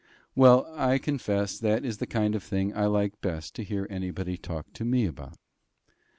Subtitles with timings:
[0.33, 4.35] Well, I confess, that is the kind of thing I like best to hear anybody
[4.35, 5.37] talk to me about.